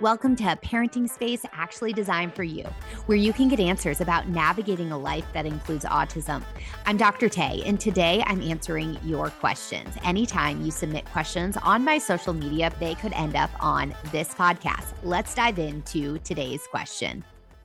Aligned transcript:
Welcome 0.00 0.34
to 0.36 0.44
a 0.44 0.56
parenting 0.56 1.08
space 1.08 1.44
actually 1.52 1.92
designed 1.92 2.34
for 2.34 2.42
you, 2.42 2.64
where 3.06 3.18
you 3.18 3.32
can 3.32 3.48
get 3.48 3.60
answers 3.60 4.00
about 4.00 4.26
navigating 4.26 4.90
a 4.90 4.98
life 4.98 5.26
that 5.34 5.44
includes 5.46 5.84
autism. 5.84 6.42
I'm 6.86 6.96
Dr. 6.96 7.28
Tay, 7.28 7.62
and 7.66 7.78
today 7.78 8.24
I'm 8.26 8.40
answering 8.40 8.98
your 9.04 9.28
questions. 9.28 9.94
Anytime 10.02 10.64
you 10.64 10.70
submit 10.70 11.04
questions 11.06 11.56
on 11.58 11.84
my 11.84 11.98
social 11.98 12.32
media, 12.32 12.72
they 12.80 12.94
could 12.96 13.12
end 13.12 13.36
up 13.36 13.50
on 13.60 13.94
this 14.10 14.34
podcast. 14.34 14.94
Let's 15.02 15.34
dive 15.34 15.58
into 15.58 16.18
today's 16.20 16.66
question. 16.66 17.22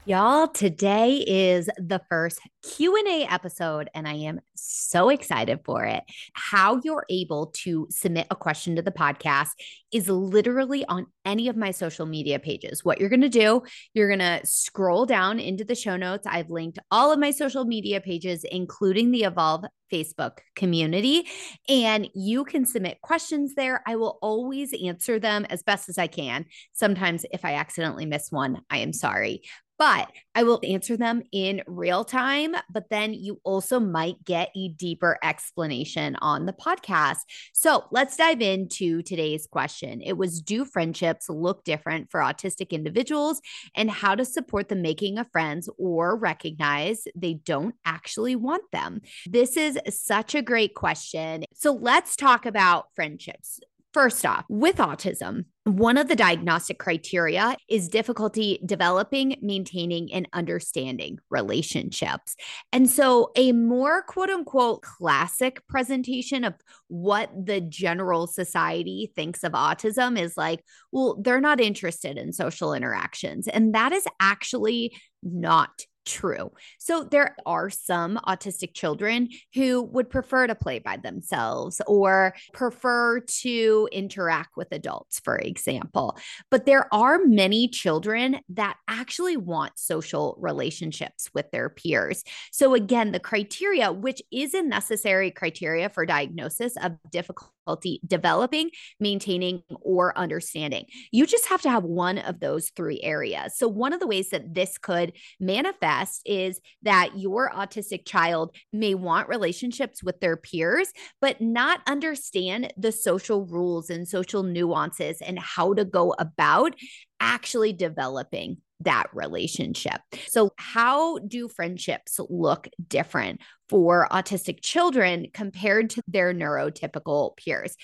Y'all, 0.07 0.47
today 0.47 1.17
is 1.27 1.69
the 1.77 1.99
first 2.07 2.39
Q&A 2.63 3.25
episode 3.29 3.89
and 3.93 4.07
I 4.07 4.13
am 4.13 4.39
so 4.55 5.09
excited 5.09 5.59
for 5.65 5.83
it. 5.83 6.01
How 6.31 6.79
you're 6.81 7.03
able 7.09 7.47
to 7.63 7.87
submit 7.89 8.25
a 8.31 8.35
question 8.35 8.77
to 8.77 8.81
the 8.81 8.89
podcast 8.89 9.49
is 9.91 10.07
literally 10.07 10.85
on 10.85 11.07
any 11.25 11.49
of 11.49 11.57
my 11.57 11.71
social 11.71 12.05
media 12.05 12.39
pages. 12.39 12.85
What 12.85 13.01
you're 13.01 13.09
going 13.09 13.19
to 13.19 13.27
do, 13.27 13.63
you're 13.93 14.07
going 14.07 14.19
to 14.19 14.39
scroll 14.45 15.05
down 15.05 15.41
into 15.41 15.65
the 15.65 15.75
show 15.75 15.97
notes. 15.97 16.25
I've 16.25 16.51
linked 16.51 16.79
all 16.89 17.11
of 17.11 17.19
my 17.19 17.31
social 17.31 17.65
media 17.65 17.99
pages 17.99 18.45
including 18.45 19.11
the 19.11 19.25
Evolve 19.25 19.65
Facebook 19.91 20.37
community 20.55 21.27
and 21.67 22.09
you 22.13 22.45
can 22.45 22.65
submit 22.65 23.01
questions 23.01 23.55
there. 23.55 23.83
I 23.85 23.97
will 23.97 24.19
always 24.21 24.73
answer 24.73 25.19
them 25.19 25.45
as 25.49 25.63
best 25.63 25.89
as 25.89 25.97
I 25.97 26.07
can. 26.07 26.45
Sometimes 26.71 27.25
if 27.29 27.43
I 27.43 27.55
accidentally 27.55 28.05
miss 28.05 28.31
one, 28.31 28.61
I 28.69 28.77
am 28.77 28.93
sorry 28.93 29.41
but 29.77 30.11
I 30.35 30.43
will 30.43 30.59
answer 30.63 30.97
them 30.97 31.23
in 31.31 31.61
real 31.67 32.03
time. 32.03 32.55
But 32.69 32.89
then 32.89 33.13
you 33.13 33.39
also 33.43 33.79
might 33.79 34.23
get 34.23 34.49
a 34.55 34.69
deeper 34.69 35.17
explanation 35.23 36.15
on 36.21 36.45
the 36.45 36.53
podcast. 36.53 37.19
So 37.53 37.85
let's 37.91 38.17
dive 38.17 38.41
into 38.41 39.01
today's 39.01 39.47
question. 39.47 40.01
It 40.01 40.17
was 40.17 40.41
Do 40.41 40.65
friendships 40.65 41.29
look 41.29 41.63
different 41.63 42.11
for 42.11 42.19
autistic 42.19 42.71
individuals 42.71 43.41
and 43.75 43.89
how 43.89 44.15
to 44.15 44.25
support 44.25 44.69
the 44.69 44.75
making 44.75 45.17
of 45.17 45.31
friends 45.31 45.69
or 45.77 46.17
recognize 46.17 47.03
they 47.15 47.35
don't 47.35 47.75
actually 47.85 48.35
want 48.35 48.63
them? 48.71 49.01
This 49.25 49.57
is 49.57 49.79
such 49.89 50.35
a 50.35 50.41
great 50.41 50.73
question. 50.73 51.43
So 51.53 51.71
let's 51.73 52.15
talk 52.15 52.45
about 52.45 52.87
friendships. 52.95 53.59
First 53.97 54.27
off, 54.27 54.45
with 54.47 54.75
autism, 54.75 55.45
one 55.63 55.97
of 55.97 56.07
the 56.07 56.15
diagnostic 56.15 56.77
criteria 56.77 57.57
is 57.67 57.87
difficulty 57.87 58.59
developing, 58.63 59.37
maintaining, 59.41 60.13
and 60.13 60.29
understanding 60.33 61.17
relationships. 61.31 62.35
And 62.71 62.87
so, 62.87 63.31
a 63.35 63.53
more 63.53 64.03
quote 64.03 64.29
unquote 64.29 64.83
classic 64.83 65.65
presentation 65.67 66.43
of 66.43 66.53
what 66.89 67.31
the 67.35 67.59
general 67.59 68.27
society 68.27 69.11
thinks 69.15 69.43
of 69.43 69.53
autism 69.53 70.15
is 70.15 70.37
like, 70.37 70.63
well, 70.91 71.17
they're 71.19 71.41
not 71.41 71.59
interested 71.59 72.19
in 72.19 72.33
social 72.33 72.75
interactions. 72.75 73.47
And 73.47 73.73
that 73.73 73.93
is 73.93 74.05
actually 74.19 74.95
not 75.23 75.71
true. 76.07 76.51
So 76.79 77.03
there 77.03 77.35
are 77.45 77.69
some 77.69 78.19
autistic 78.25 78.73
children 78.73 79.29
who 79.53 79.83
would 79.83 80.09
prefer 80.09 80.47
to 80.47 80.55
play 80.55 80.79
by 80.79 80.97
themselves 80.97 81.81
or 81.85 82.33
prefer 82.53 83.19
to 83.41 83.89
interact 83.91 84.57
with 84.57 84.69
adults, 84.71 85.19
for 85.19 85.37
example. 85.37 86.17
But 86.49 86.65
there 86.65 86.91
are 86.93 87.19
many 87.23 87.67
children 87.67 88.39
that 88.49 88.77
actually 88.87 89.37
want 89.37 89.77
social 89.77 90.37
relationships 90.39 91.29
with 91.33 91.51
their 91.51 91.69
peers. 91.69 92.23
So 92.51 92.73
again, 92.73 93.11
the 93.11 93.19
criteria, 93.19 93.91
which 93.91 94.21
is 94.31 94.53
a 94.53 94.61
necessary 94.61 95.29
criteria 95.31 95.89
for 95.89 96.05
diagnosis 96.05 96.75
of 96.77 96.97
difficulty 97.11 97.99
developing, 98.07 98.69
maintaining, 98.99 99.61
or 99.81 100.17
understanding. 100.17 100.85
You 101.11 101.25
just 101.25 101.47
have 101.47 101.61
to 101.63 101.69
have 101.69 101.83
one 101.83 102.17
of 102.17 102.39
those 102.39 102.69
three 102.69 103.01
areas. 103.03 103.57
So 103.57 103.67
one 103.67 103.93
of 103.93 103.99
the 103.99 104.07
ways 104.07 104.29
that 104.29 104.53
this 104.53 104.77
could 104.77 105.13
manifest 105.39 105.96
is 106.25 106.59
that 106.83 107.17
your 107.17 107.51
autistic 107.51 108.05
child 108.05 108.55
may 108.71 108.93
want 108.93 109.29
relationships 109.29 110.03
with 110.03 110.19
their 110.19 110.37
peers, 110.37 110.91
but 111.21 111.41
not 111.41 111.81
understand 111.87 112.73
the 112.77 112.91
social 112.91 113.45
rules 113.45 113.89
and 113.89 114.07
social 114.07 114.43
nuances 114.43 115.21
and 115.21 115.39
how 115.39 115.73
to 115.73 115.85
go 115.85 116.13
about 116.19 116.75
actually 117.19 117.73
developing 117.73 118.57
that 118.81 119.07
relationship. 119.13 119.99
So, 120.27 120.51
how 120.57 121.19
do 121.19 121.47
friendships 121.47 122.19
look 122.29 122.67
different 122.87 123.41
for 123.69 124.07
autistic 124.11 124.61
children 124.61 125.27
compared 125.33 125.89
to 125.91 126.01
their 126.07 126.33
neurotypical 126.33 127.35
peers? 127.37 127.75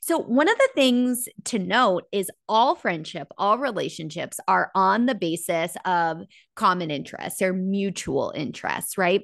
So, 0.00 0.18
one 0.18 0.48
of 0.48 0.58
the 0.58 0.68
things 0.74 1.28
to 1.46 1.58
note 1.58 2.04
is 2.12 2.30
all 2.48 2.74
friendship, 2.74 3.28
all 3.38 3.58
relationships 3.58 4.38
are 4.46 4.70
on 4.74 5.06
the 5.06 5.14
basis 5.14 5.74
of 5.84 6.22
common 6.54 6.90
interests 6.90 7.40
or 7.40 7.52
mutual 7.52 8.32
interests, 8.34 8.98
right? 8.98 9.22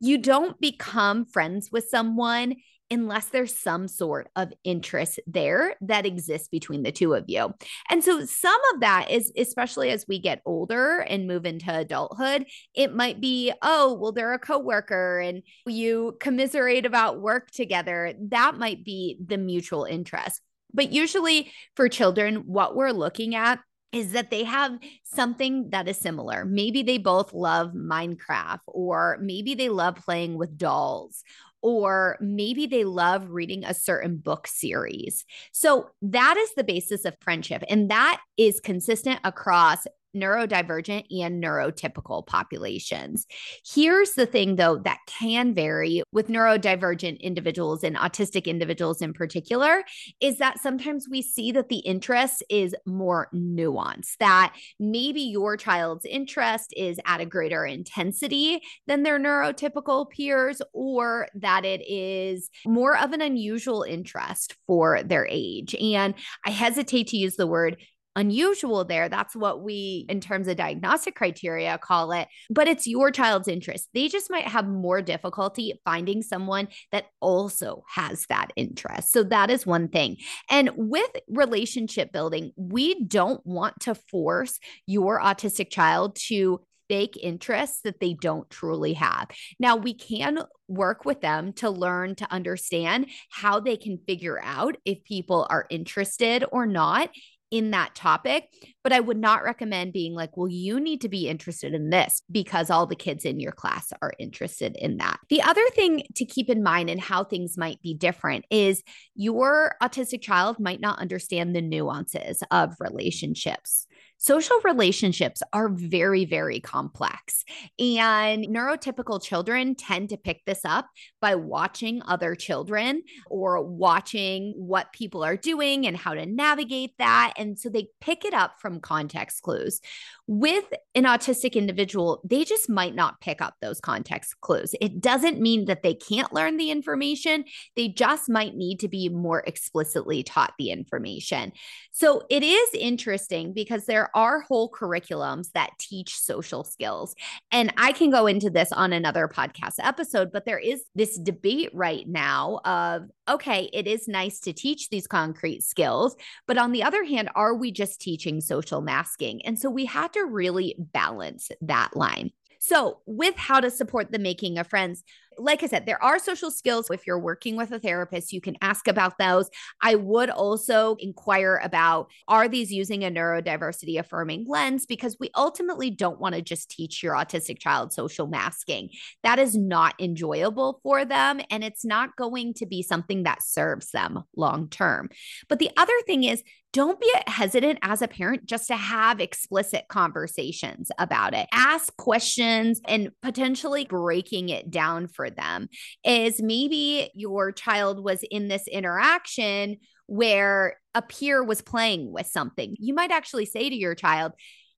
You 0.00 0.18
don't 0.18 0.60
become 0.60 1.24
friends 1.24 1.70
with 1.72 1.88
someone 1.88 2.56
unless 2.90 3.26
there's 3.26 3.58
some 3.58 3.88
sort 3.88 4.28
of 4.36 4.52
interest 4.64 5.18
there 5.26 5.74
that 5.80 6.06
exists 6.06 6.48
between 6.48 6.82
the 6.82 6.92
two 6.92 7.14
of 7.14 7.24
you. 7.26 7.52
And 7.90 8.02
so 8.02 8.24
some 8.24 8.60
of 8.74 8.80
that 8.80 9.10
is 9.10 9.32
especially 9.36 9.90
as 9.90 10.06
we 10.08 10.18
get 10.18 10.42
older 10.46 10.98
and 10.98 11.26
move 11.26 11.46
into 11.46 11.76
adulthood, 11.76 12.46
it 12.74 12.94
might 12.94 13.20
be, 13.20 13.52
oh, 13.62 13.94
well 13.94 14.12
they're 14.12 14.34
a 14.34 14.38
coworker 14.38 15.18
and 15.18 15.42
you 15.66 16.16
commiserate 16.20 16.86
about 16.86 17.20
work 17.20 17.50
together. 17.50 18.12
That 18.28 18.56
might 18.56 18.84
be 18.84 19.18
the 19.24 19.38
mutual 19.38 19.84
interest. 19.84 20.40
But 20.72 20.92
usually 20.92 21.52
for 21.74 21.88
children, 21.88 22.44
what 22.46 22.76
we're 22.76 22.90
looking 22.90 23.34
at 23.34 23.60
is 23.96 24.12
that 24.12 24.30
they 24.30 24.44
have 24.44 24.78
something 25.04 25.70
that 25.70 25.88
is 25.88 25.96
similar. 25.96 26.44
Maybe 26.44 26.82
they 26.82 26.98
both 26.98 27.32
love 27.32 27.72
Minecraft, 27.72 28.60
or 28.66 29.18
maybe 29.20 29.54
they 29.54 29.70
love 29.70 29.96
playing 29.96 30.36
with 30.36 30.58
dolls, 30.58 31.24
or 31.62 32.18
maybe 32.20 32.66
they 32.66 32.84
love 32.84 33.30
reading 33.30 33.64
a 33.64 33.72
certain 33.72 34.18
book 34.18 34.46
series. 34.46 35.24
So 35.52 35.88
that 36.02 36.36
is 36.36 36.52
the 36.54 36.64
basis 36.64 37.06
of 37.06 37.16
friendship. 37.22 37.64
And 37.70 37.90
that 37.90 38.20
is 38.36 38.60
consistent 38.60 39.20
across 39.24 39.86
neurodivergent 40.16 41.04
and 41.22 41.42
neurotypical 41.42 42.26
populations. 42.26 43.26
Here's 43.64 44.14
the 44.14 44.26
thing, 44.26 44.56
though, 44.56 44.78
that 44.78 44.98
can 45.06 45.54
vary 45.54 46.02
with 46.12 46.28
neurodivergent 46.28 47.20
individuals 47.20 47.84
and 47.84 47.96
autistic 47.96 48.46
individuals 48.46 49.02
in 49.02 49.12
particular 49.12 49.84
is 50.20 50.38
that 50.38 50.58
sometimes 50.58 51.06
we 51.10 51.22
see 51.22 51.52
that 51.52 51.68
the 51.68 51.78
interest 51.78 52.42
is 52.48 52.74
more 52.86 53.28
nuanced, 53.34 54.16
that 54.18 54.56
maybe 54.80 55.20
your 55.20 55.56
child's 55.56 56.04
interest 56.04 56.72
is 56.76 56.98
at 57.04 57.20
a 57.20 57.26
greater 57.26 57.64
intensity 57.64 58.60
than 58.86 59.02
their 59.02 59.18
neurotypical 59.18 60.08
peers, 60.10 60.62
or 60.72 61.28
that 61.34 61.64
it 61.64 61.82
is 61.86 62.50
more 62.66 62.96
of 62.96 63.12
an 63.12 63.20
unusual 63.20 63.82
interest 63.82 64.56
for 64.66 65.02
their 65.02 65.26
age. 65.30 65.74
And 65.74 66.14
I 66.44 66.50
hesitate 66.50 67.08
to 67.08 67.16
use 67.16 67.36
the 67.36 67.46
word 67.46 67.76
unusual 68.16 68.84
there. 68.84 69.08
That's 69.08 69.36
what 69.36 69.62
we, 69.62 70.06
in 70.08 70.20
terms 70.20 70.48
of 70.48 70.56
diagnostic 70.56 71.14
criteria, 71.14 71.78
call 71.78 72.12
it. 72.12 72.26
But 72.50 72.66
it's 72.66 72.86
your 72.86 73.10
child's 73.10 73.46
interest. 73.46 73.88
They 73.94 74.08
just 74.08 74.30
might 74.30 74.48
have 74.48 74.66
more 74.66 75.02
difficulty 75.02 75.78
finding 75.84 76.22
someone 76.22 76.68
that 76.90 77.04
also 77.20 77.84
has 77.88 78.26
that 78.28 78.48
interest. 78.56 79.12
So 79.12 79.22
that 79.24 79.50
is 79.50 79.66
one 79.66 79.88
thing. 79.88 80.16
And 80.50 80.70
with 80.74 81.10
relationship 81.28 82.10
building, 82.12 82.52
we 82.56 83.04
don't 83.04 83.44
want 83.46 83.78
to 83.80 83.94
force 83.94 84.58
your 84.86 85.20
autistic 85.20 85.70
child 85.70 86.16
to 86.28 86.60
fake 86.88 87.18
interests 87.20 87.80
that 87.82 88.00
they 88.00 88.14
don't 88.14 88.48
truly 88.50 88.92
have. 88.94 89.28
Now, 89.58 89.76
we 89.76 89.94
can 89.94 90.44
work 90.68 91.04
with 91.04 91.20
them 91.20 91.52
to 91.54 91.70
learn 91.70 92.14
to 92.16 92.32
understand 92.32 93.06
how 93.30 93.60
they 93.60 93.76
can 93.76 93.98
figure 94.06 94.40
out 94.42 94.76
if 94.84 95.04
people 95.04 95.46
are 95.50 95.66
interested 95.70 96.44
or 96.50 96.66
not 96.66 97.10
in 97.50 97.70
that 97.70 97.94
topic. 97.94 98.48
But 98.82 98.92
I 98.92 99.00
would 99.00 99.18
not 99.18 99.44
recommend 99.44 99.92
being 99.92 100.14
like, 100.14 100.36
well, 100.36 100.48
you 100.48 100.80
need 100.80 101.00
to 101.02 101.08
be 101.08 101.28
interested 101.28 101.74
in 101.74 101.90
this 101.90 102.22
because 102.30 102.70
all 102.70 102.86
the 102.86 102.96
kids 102.96 103.24
in 103.24 103.40
your 103.40 103.52
class 103.52 103.92
are 104.00 104.12
interested 104.18 104.76
in 104.76 104.98
that. 104.98 105.18
The 105.28 105.42
other 105.42 105.66
thing 105.70 106.02
to 106.14 106.24
keep 106.24 106.48
in 106.48 106.62
mind 106.62 106.90
and 106.90 107.00
how 107.00 107.24
things 107.24 107.58
might 107.58 107.80
be 107.82 107.94
different 107.94 108.44
is 108.50 108.82
your 109.14 109.76
autistic 109.82 110.22
child 110.22 110.58
might 110.58 110.80
not 110.80 110.98
understand 110.98 111.54
the 111.54 111.62
nuances 111.62 112.42
of 112.50 112.74
relationships 112.80 113.86
social 114.18 114.58
relationships 114.64 115.42
are 115.52 115.68
very, 115.68 116.24
very 116.24 116.60
complex. 116.60 117.44
And 117.78 118.46
neurotypical 118.46 119.22
children 119.22 119.74
tend 119.74 120.08
to 120.10 120.16
pick 120.16 120.44
this 120.44 120.64
up 120.64 120.88
by 121.20 121.34
watching 121.34 122.02
other 122.06 122.34
children 122.34 123.02
or 123.28 123.62
watching 123.62 124.54
what 124.56 124.92
people 124.92 125.24
are 125.24 125.36
doing 125.36 125.86
and 125.86 125.96
how 125.96 126.14
to 126.14 126.26
navigate 126.26 126.92
that. 126.98 127.34
And 127.36 127.58
so 127.58 127.68
they 127.68 127.88
pick 128.00 128.24
it 128.24 128.34
up 128.34 128.60
from 128.60 128.80
context 128.80 129.42
clues. 129.42 129.80
With 130.26 130.64
an 130.94 131.04
autistic 131.04 131.52
individual, 131.52 132.20
they 132.24 132.44
just 132.44 132.68
might 132.68 132.94
not 132.94 133.20
pick 133.20 133.40
up 133.40 133.54
those 133.60 133.80
context 133.80 134.40
clues. 134.40 134.74
It 134.80 135.00
doesn't 135.00 135.40
mean 135.40 135.66
that 135.66 135.82
they 135.82 135.94
can't 135.94 136.32
learn 136.32 136.56
the 136.56 136.70
information, 136.70 137.44
they 137.76 137.88
just 137.88 138.28
might 138.28 138.56
need 138.56 138.80
to 138.80 138.88
be 138.88 139.08
more 139.08 139.42
explicitly 139.46 140.22
taught 140.22 140.54
the 140.58 140.70
information. 140.70 141.52
So 141.92 142.22
it 142.28 142.42
is 142.42 142.68
interesting 142.74 143.52
because 143.52 143.86
there 143.86 144.05
there 144.06 144.22
are 144.22 144.40
whole 144.40 144.70
curriculums 144.70 145.50
that 145.52 145.70
teach 145.78 146.18
social 146.18 146.62
skills. 146.62 147.14
And 147.50 147.72
I 147.76 147.92
can 147.92 148.10
go 148.10 148.26
into 148.26 148.50
this 148.50 148.70
on 148.72 148.92
another 148.92 149.28
podcast 149.28 149.74
episode, 149.80 150.30
but 150.32 150.44
there 150.44 150.58
is 150.58 150.84
this 150.94 151.18
debate 151.18 151.70
right 151.72 152.06
now 152.06 152.60
of 152.64 153.02
okay, 153.28 153.68
it 153.72 153.88
is 153.88 154.06
nice 154.06 154.38
to 154.40 154.52
teach 154.52 154.88
these 154.88 155.08
concrete 155.08 155.62
skills, 155.64 156.14
but 156.46 156.58
on 156.58 156.70
the 156.70 156.84
other 156.84 157.02
hand, 157.02 157.28
are 157.34 157.54
we 157.54 157.72
just 157.72 158.00
teaching 158.00 158.40
social 158.40 158.80
masking? 158.80 159.44
And 159.44 159.58
so 159.58 159.68
we 159.68 159.86
have 159.86 160.12
to 160.12 160.24
really 160.24 160.76
balance 160.78 161.50
that 161.62 161.96
line. 161.96 162.30
So, 162.60 163.00
with 163.06 163.36
how 163.36 163.60
to 163.60 163.70
support 163.70 164.10
the 164.10 164.18
making 164.18 164.58
of 164.58 164.66
friends, 164.66 165.02
like 165.38 165.62
I 165.62 165.66
said, 165.66 165.86
there 165.86 166.02
are 166.02 166.18
social 166.18 166.50
skills. 166.50 166.88
If 166.90 167.06
you're 167.06 167.18
working 167.18 167.56
with 167.56 167.72
a 167.72 167.78
therapist, 167.78 168.32
you 168.32 168.40
can 168.40 168.56
ask 168.60 168.88
about 168.88 169.18
those. 169.18 169.48
I 169.82 169.94
would 169.94 170.30
also 170.30 170.96
inquire 170.98 171.60
about 171.62 172.10
are 172.28 172.48
these 172.48 172.72
using 172.72 173.04
a 173.04 173.10
neurodiversity 173.10 173.98
affirming 173.98 174.46
lens? 174.48 174.86
Because 174.86 175.16
we 175.20 175.30
ultimately 175.36 175.90
don't 175.90 176.20
want 176.20 176.34
to 176.34 176.42
just 176.42 176.70
teach 176.70 177.02
your 177.02 177.14
autistic 177.14 177.58
child 177.58 177.92
social 177.92 178.26
masking. 178.26 178.90
That 179.22 179.38
is 179.38 179.56
not 179.56 179.94
enjoyable 180.00 180.80
for 180.82 181.04
them. 181.04 181.40
And 181.50 181.62
it's 181.64 181.84
not 181.84 182.16
going 182.16 182.54
to 182.54 182.66
be 182.66 182.82
something 182.82 183.24
that 183.24 183.42
serves 183.42 183.90
them 183.90 184.24
long 184.36 184.68
term. 184.68 185.08
But 185.48 185.58
the 185.58 185.70
other 185.76 185.92
thing 186.06 186.24
is, 186.24 186.42
don't 186.76 187.00
be 187.00 187.10
hesitant 187.26 187.78
as 187.80 188.02
a 188.02 188.08
parent 188.08 188.44
just 188.44 188.68
to 188.68 188.76
have 188.76 189.18
explicit 189.18 189.86
conversations 189.88 190.90
about 190.98 191.32
it. 191.32 191.48
Ask 191.50 191.96
questions 191.96 192.82
and 192.86 193.12
potentially 193.22 193.86
breaking 193.86 194.50
it 194.50 194.70
down 194.70 195.08
for 195.08 195.25
them 195.30 195.68
is 196.04 196.40
maybe 196.40 197.10
your 197.14 197.52
child 197.52 198.02
was 198.02 198.24
in 198.30 198.48
this 198.48 198.66
interaction 198.68 199.78
where 200.06 200.78
a 200.94 201.02
peer 201.02 201.42
was 201.42 201.60
playing 201.60 202.12
with 202.12 202.26
something. 202.26 202.76
You 202.78 202.94
might 202.94 203.10
actually 203.10 203.46
say 203.46 203.68
to 203.68 203.76
your 203.76 203.94
child, 203.94 204.32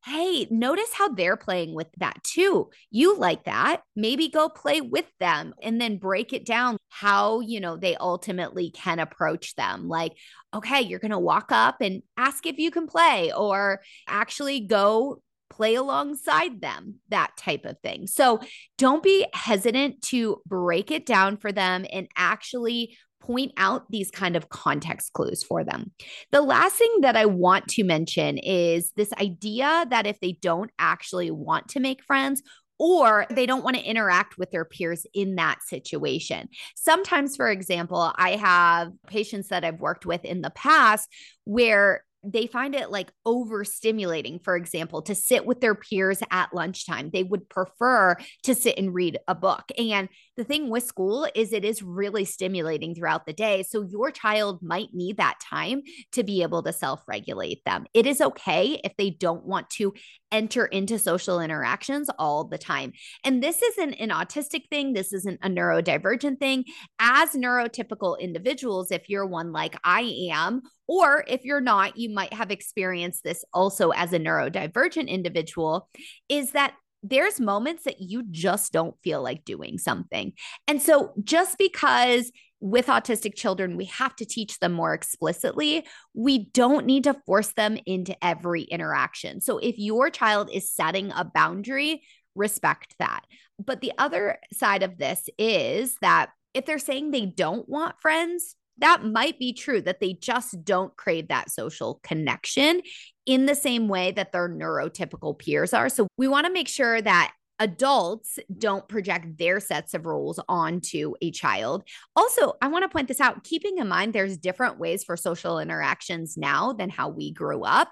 Hey, 0.05 0.47
notice 0.51 0.91
how 0.95 1.09
they're 1.09 1.37
playing 1.37 1.75
with 1.75 1.89
that 1.99 2.23
too. 2.23 2.71
You 2.91 3.19
like 3.19 3.45
that. 3.45 3.83
Maybe 3.97 4.29
go 4.29 4.49
play 4.49 4.81
with 4.81 5.07
them 5.19 5.55
and 5.61 5.81
then 5.81 5.99
break 5.99 6.33
it 6.33 6.47
down 6.47 6.79
how, 6.89 7.41
you 7.41 7.61
know, 7.61 7.77
they 7.77 7.97
ultimately 7.97 8.71
can 8.71 9.01
approach 9.01 9.57
them. 9.57 9.89
Like, 9.89 10.13
okay, 10.55 10.83
you're 10.83 11.01
going 11.01 11.11
to 11.11 11.19
walk 11.19 11.51
up 11.51 11.81
and 11.81 12.03
ask 12.17 12.47
if 12.47 12.59
you 12.59 12.71
can 12.71 12.87
play 12.87 13.33
or 13.33 13.81
actually 14.07 14.61
go 14.61 15.21
play 15.59 15.75
alongside 15.75 16.61
them, 16.61 16.95
that 17.09 17.37
type 17.37 17.65
of 17.65 17.77
thing. 17.81 18.07
So 18.07 18.39
don't 18.79 19.03
be 19.03 19.27
hesitant 19.35 20.03
to 20.03 20.41
break 20.47 20.93
it 20.93 21.05
down 21.05 21.37
for 21.37 21.51
them 21.51 21.85
and 21.93 22.07
actually 22.17 22.97
point 23.21 23.51
out 23.57 23.91
these 23.91 24.13
kind 24.13 24.37
of 24.37 24.49
context 24.51 25.13
clues 25.13 25.43
for 25.43 25.65
them. 25.65 25.91
The 26.31 26.43
last 26.43 26.77
thing 26.77 27.01
that 27.01 27.17
I 27.17 27.27
want 27.27 27.67
to 27.71 27.83
mention 27.83 28.39
is 28.39 28.93
this 28.97 29.13
idea 29.15 29.85
that 29.91 30.07
if 30.07 30.21
they 30.21 30.39
don't 30.41 30.71
actually 30.79 31.33
want 31.33 31.69
to 31.71 31.81
make 31.81 32.05
friends, 32.05 32.41
or 32.79 33.27
they 33.29 33.45
don't 33.45 33.65
want 33.65 33.75
to 33.75 33.83
interact 33.83 34.39
with 34.39 34.53
their 34.53 34.65
peers 34.65 35.05
in 35.13 35.35
that 35.35 35.59
situation. 35.67 36.49
Sometimes, 36.77 37.35
for 37.35 37.51
example, 37.51 38.13
I 38.15 38.37
have 38.37 38.93
patients 39.09 39.49
that 39.49 39.65
I've 39.65 39.81
worked 39.81 40.07
with 40.07 40.25
in 40.25 40.43
the 40.43 40.51
past 40.51 41.09
where 41.43 42.05
they 42.25 42.47
find 42.47 42.75
it 42.75 42.91
like 42.91 43.13
overstimulating, 43.27 44.43
for 44.43 44.57
example, 44.57 45.03
to 45.03 45.15
sit 45.15 45.47
with 45.47 45.61
their 45.61 45.75
peers 45.75 46.21
at 46.31 46.53
lunchtime. 46.53 47.11
They 47.13 47.23
would 47.23 47.49
prefer 47.49 48.17
to 48.45 48.55
sit 48.55 48.77
and 48.77 48.93
read 48.93 49.19
a 49.29 49.35
book. 49.35 49.65
And 49.79 50.09
the 50.37 50.45
thing 50.45 50.69
with 50.69 50.85
school 50.85 51.29
is 51.35 51.53
it 51.53 51.65
is 51.65 51.83
really 51.83 52.25
stimulating 52.25 52.95
throughout 52.95 53.27
the 53.27 53.33
day. 53.33 53.63
So 53.63 53.83
your 53.83 54.11
child 54.11 54.61
might 54.63 54.89
need 54.93 55.19
that 55.19 55.39
time 55.41 55.83
to 56.13 56.25
be 56.25 56.43
able 56.43 56.63
to 56.65 56.73
self 56.73 57.03
regulate 57.07 57.65
them. 57.65 57.87
It 57.95 58.07
is 58.07 58.21
okay 58.21 58.81
if 58.85 58.97
they 58.97 59.11
don't 59.11 59.45
want 59.45 59.71
to 59.71 59.95
enter 60.31 60.67
into 60.67 60.99
social 60.99 61.41
interactions 61.41 62.11
all 62.19 62.45
the 62.45 62.59
time. 62.59 62.93
And 63.25 63.43
this 63.43 63.63
isn't 63.63 63.95
an 63.95 64.11
autistic 64.11 64.69
thing, 64.71 64.93
this 64.93 65.13
isn't 65.13 65.41
a 65.43 65.49
neurodivergent 65.49 66.39
thing. 66.39 66.65
As 66.99 67.31
neurotypical 67.31 68.19
individuals, 68.19 68.91
if 68.91 69.09
you're 69.09 69.27
one 69.27 69.53
like 69.53 69.79
I 69.85 70.29
am, 70.33 70.63
or 70.87 71.23
if 71.29 71.45
you're 71.45 71.61
not, 71.61 71.99
you 72.09 72.15
might 72.15 72.33
have 72.33 72.51
experienced 72.51 73.23
this 73.23 73.45
also 73.53 73.91
as 73.91 74.13
a 74.13 74.19
neurodivergent 74.19 75.09
individual, 75.09 75.89
is 76.29 76.53
that 76.53 76.75
there's 77.03 77.39
moments 77.39 77.85
that 77.85 78.01
you 78.01 78.25
just 78.31 78.73
don't 78.73 78.97
feel 79.05 79.23
like 79.23 79.45
doing 79.45 79.79
something. 79.79 80.33
And 80.67 80.83
so 80.83 81.13
just 81.23 81.57
because 81.59 82.33
with 82.61 82.87
autistic 82.87 83.37
children, 83.37 83.77
we 83.77 83.85
have 83.85 84.17
to 84.17 84.25
teach 84.25 84.59
them 84.59 84.73
more 84.73 84.95
explicitly. 84.95 85.87
We 86.13 86.51
don't 86.51 86.87
need 86.87 87.05
to 87.05 87.21
force 87.25 87.53
them 87.53 87.79
into 87.87 88.17
every 88.25 88.63
interaction. 88.63 89.41
So 89.41 89.59
if 89.59 89.79
your 89.79 90.11
child 90.11 90.51
is 90.53 90.73
setting 90.73 91.13
a 91.13 91.25
boundary, 91.25 92.03
respect 92.35 92.97
that. 92.99 93.21
But 93.65 93.81
the 93.81 93.93
other 93.97 94.39
side 94.53 94.83
of 94.83 94.99
this 94.99 95.29
is 95.39 95.97
that 96.01 96.31
if 96.53 96.67
they're 96.67 96.81
saying 96.81 97.11
they 97.11 97.27
don't 97.27 97.69
want 97.69 98.01
friends, 98.01 98.57
that 98.79 99.05
might 99.05 99.39
be 99.39 99.53
true 99.53 99.81
that 99.83 100.01
they 100.01 100.15
just 100.15 100.65
don't 100.65 100.97
crave 100.97 101.29
that 101.29 101.51
social 101.51 102.01
connection 102.03 102.83
in 103.27 103.47
the 103.47 103.55
same 103.55 103.89
way 103.89 104.13
that 104.13 104.33
their 104.33 104.49
neurotypical 104.49 105.39
peers 105.39 105.75
are. 105.75 105.89
So 105.89 106.09
we 106.17 106.29
want 106.29 106.47
to 106.47 106.53
make 106.53 106.69
sure 106.69 107.01
that 107.03 107.33
adults 107.59 108.39
don't 108.57 108.89
project 108.89 109.37
their 109.37 109.61
sets 109.61 109.93
of 109.95 110.07
rules 110.07 110.39
onto 110.49 111.15
a 111.21 111.31
child. 111.31 111.83
Also, 112.15 112.53
I 112.63 112.69
want 112.69 112.85
to 112.85 112.89
point 112.89 113.09
this 113.09 113.21
out 113.21 113.45
keeping 113.45 113.79
in 113.79 113.89
mind 113.89 114.13
there's 114.13 114.37
different 114.37 114.79
ways 114.79 115.05
for 115.05 115.17
social 115.17 115.59
interactions 115.59 116.37
now 116.37 116.73
than 116.73 116.89
how 116.89 117.09
we 117.09 117.33
grew 117.33 117.65
up 117.65 117.91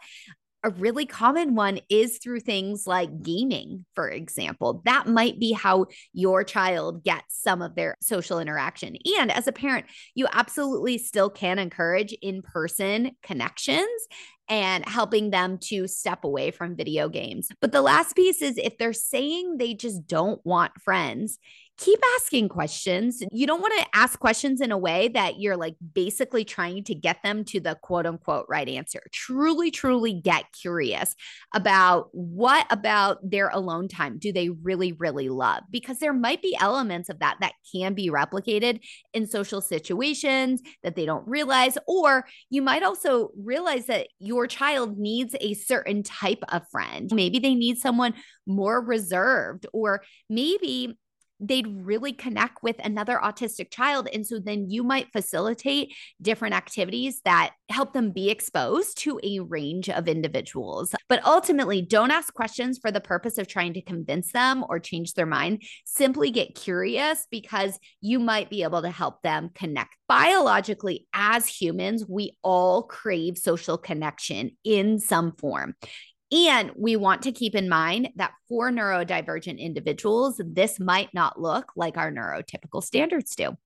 a 0.67 0.71
really 0.71 1.07
common 1.07 1.55
one 1.55 1.79
is 1.89 2.19
through 2.19 2.41
things 2.41 2.89
like 2.89 3.23
gaming, 3.23 3.87
for 3.95 4.09
example. 4.11 4.83
That 4.85 5.07
might 5.07 5.39
be 5.39 5.53
how 5.53 5.87
your 6.13 6.43
child 6.43 7.05
gets 7.05 7.41
some 7.41 7.63
of 7.63 7.77
their 7.77 7.97
social 8.01 8.41
interaction. 8.41 8.97
And 9.17 9.31
as 9.31 9.47
a 9.47 9.53
parent, 9.53 9.87
you 10.17 10.27
absolutely 10.33 10.99
still 10.99 11.31
can 11.31 11.61
encourage 11.61 12.13
in 12.21 12.43
person 12.43 13.13
connections 13.23 13.87
and 14.49 14.85
helping 14.89 15.31
them 15.31 15.59
to 15.59 15.87
step 15.87 16.25
away 16.25 16.51
from 16.51 16.77
video 16.77 17.09
games. 17.09 17.49
But 17.61 17.71
the 17.71 17.83
last 17.83 18.17
piece 18.17 18.43
is 18.43 18.59
if 18.59 18.77
they're 18.77 18.93
saying 18.93 19.59
they 19.59 19.75
just 19.75 20.09
don't 20.09 20.45
want 20.45 20.81
friends, 20.83 21.39
keep 21.79 22.01
asking 22.17 22.49
questions. 22.49 23.23
You 23.31 23.47
don't 23.47 23.61
want 23.61 23.75
to 23.79 23.87
ask 23.95 24.19
questions 24.19 24.61
in 24.61 24.73
a 24.73 24.79
way 24.79 25.09
that 25.09 25.39
you're 25.39 25.57
like 25.57 25.77
basically 25.95 26.45
trying 26.45 26.85
to 26.85 26.95
get 26.95 27.23
them 27.23 27.45
to 27.47 27.61
the 27.61 27.77
quote 27.83 28.07
unquote 28.07 28.47
right 28.49 28.69
answer. 28.69 29.01
Truly, 29.13 29.71
truly 29.71 30.15
get 30.15 30.45
curious 30.59 31.15
about 31.55 32.09
what 32.13 32.67
about 32.71 33.19
their 33.29 33.49
alone 33.49 33.89
time 33.89 34.19
do 34.19 34.33
they 34.33 34.49
really, 34.49 34.93
really 34.93 35.29
love? 35.29 35.65
Because 35.71 35.99
there 35.99 36.15
might 36.15 36.41
be 36.41 36.57
elements 36.59 37.09
of 37.09 37.19
that 37.19 37.37
that 37.41 37.53
can 37.73 37.95
be 37.95 38.11
replicated 38.11 38.81
in 39.13 39.27
social 39.27 39.61
situations 39.61 40.63
that 40.83 40.97
they 40.97 41.05
don't 41.05 41.27
realize. 41.29 41.77
Or 41.87 42.27
you 42.49 42.63
might 42.63 42.83
also 42.83 43.31
realize 43.37 43.87
that 43.87 44.09
your 44.19 44.47
child 44.47 44.99
needs 44.99 45.37
a 45.41 45.55
certain 45.55 46.03
type 46.03 46.43
of 46.49 46.67
friend. 46.71 47.11
Maybe 47.13 47.39
they 47.39 47.55
need 47.55 47.77
someone 47.77 48.15
more 48.47 48.81
reserved, 48.81 49.67
or 49.73 50.03
maybe 50.31 50.97
they'd 51.41 51.67
really 51.67 52.13
connect 52.13 52.63
with 52.63 52.77
another 52.85 53.21
autistic 53.23 53.71
child. 53.71 54.09
And 54.13 54.27
so 54.27 54.39
then 54.39 54.71
you 54.71 54.83
might 54.83 55.13
facilitate 55.13 55.95
different 56.21 56.55
activities 56.55 57.21
that 57.25 57.53
help 57.69 57.93
them 57.93 58.11
be 58.11 58.31
exposed 58.31 58.99
to 58.99 59.21
a 59.23 59.41
range 59.41 59.89
of 59.91 60.09
individuals. 60.09 60.95
But 61.09 61.25
ultimately, 61.25 61.83
don't 61.83 62.11
ask 62.11 62.33
questions 62.33 62.79
for 62.79 62.91
the 62.91 63.01
purpose 63.01 63.39
of 63.39 63.49
trying 63.49 63.75
to 63.75 63.83
convince 63.83 64.33
them 64.33 64.65
or 64.69 64.79
change 64.79 65.15
their 65.15 65.27
mind. 65.27 65.63
Simply 65.85 66.31
get 66.31 66.55
curious 66.55 67.27
because 67.31 67.79
you 68.01 68.19
might 68.19 68.51
be 68.51 68.63
able 68.63 68.83
to 68.83 68.91
help 68.91 69.23
them 69.23 69.51
connect. 69.55 69.97
Biologically, 70.09 71.07
as 71.13 71.47
humans, 71.47 72.05
we 72.09 72.37
all 72.43 72.85
crave 72.85 73.37
social 73.37 73.79
connection 73.79 74.53
in 74.65 74.99
some 74.99 75.33
form. 75.33 75.75
And 76.33 76.73
we 76.77 76.97
want 76.97 77.23
to 77.23 77.33
keep 77.33 77.55
in 77.55 77.69
mind 77.69 78.11
that 78.17 78.33
for 78.49 78.71
neurodivergent 78.71 79.59
individuals, 79.59 80.41
this 80.45 80.81
might 80.81 81.15
not 81.15 81.41
look 81.41 81.73
like 81.77 81.97
our 81.97 82.11
neurotypical 82.11 82.83
standards 82.83 83.37
do. 83.37 83.57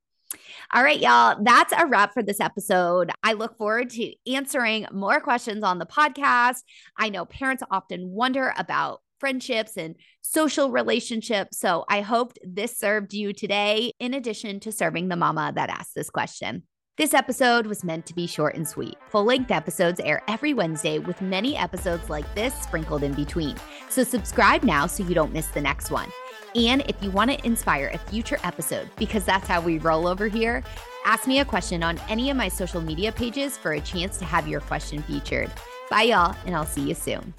All 0.73 0.85
right, 0.85 1.01
y'all, 1.01 1.43
that's 1.43 1.73
a 1.77 1.87
wrap 1.87 2.13
for 2.13 2.23
this 2.23 2.39
episode. 2.39 3.11
I 3.23 3.33
look 3.33 3.57
forward 3.57 3.91
to 3.91 4.13
answering 4.31 4.87
more 4.93 5.21
questions 5.21 5.65
on 5.65 5.79
the 5.79 5.87
podcast. 5.87 6.59
I 6.97 7.09
know 7.09 7.25
parents 7.25 7.63
often 7.71 8.11
wonder 8.11 8.53
about 8.57 9.01
friendships 9.19 9.77
and 9.77 9.97
social 10.23 10.71
relationships. 10.71 11.59
So 11.59 11.85
I 11.89 12.01
hoped 12.01 12.39
this 12.43 12.79
served 12.79 13.13
you 13.13 13.33
today, 13.33 13.93
in 13.99 14.15
addition 14.15 14.61
to 14.61 14.73
serving 14.73 15.09
the 15.09 15.17
mama 15.17 15.53
that 15.55 15.71
asked 15.71 15.95
this 15.95 16.11
question. 16.11 16.63
This 17.01 17.15
episode 17.15 17.67
was 17.67 17.83
meant 17.83 18.05
to 18.05 18.15
be 18.15 18.27
short 18.27 18.57
and 18.57 18.69
sweet. 18.69 18.95
Full 19.09 19.25
length 19.25 19.51
episodes 19.51 20.01
air 20.01 20.23
every 20.29 20.53
Wednesday 20.53 20.99
with 20.99 21.23
many 21.23 21.57
episodes 21.57 22.11
like 22.11 22.27
this 22.35 22.53
sprinkled 22.53 23.03
in 23.03 23.15
between. 23.15 23.57
So 23.89 24.05
subscribe 24.05 24.65
now 24.65 24.87
so 24.87 25.03
you 25.05 25.15
don't 25.15 25.33
miss 25.33 25.47
the 25.47 25.63
next 25.63 25.91
one. 25.91 26.11
And 26.55 26.83
if 26.91 27.03
you 27.03 27.11
want 27.11 27.31
to 27.31 27.47
inspire 27.47 27.91
a 27.95 27.97
future 27.97 28.37
episode, 28.45 28.91
because 28.99 29.25
that's 29.25 29.49
how 29.49 29.63
we 29.63 29.79
roll 29.79 30.07
over 30.07 30.29
here, 30.29 30.63
ask 31.07 31.27
me 31.27 31.39
a 31.39 31.45
question 31.47 31.83
on 31.83 31.99
any 32.11 32.29
of 32.29 32.37
my 32.37 32.49
social 32.49 32.83
media 32.83 33.13
pages 33.13 33.57
for 33.57 33.73
a 33.73 33.81
chance 33.81 34.19
to 34.19 34.27
have 34.27 34.47
your 34.47 34.61
question 34.61 35.03
featured. 35.05 35.51
Bye, 35.89 36.03
y'all, 36.03 36.37
and 36.45 36.55
I'll 36.55 36.67
see 36.67 36.87
you 36.87 36.95
soon. 36.95 37.33